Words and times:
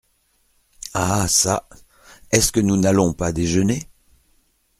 Ah 0.95 1.27
ça! 1.27 1.69
est-ce 2.31 2.51
que 2.51 2.59
nous 2.59 2.75
n’allons 2.75 3.13
pas 3.13 3.31
déjeuner? 3.31 3.83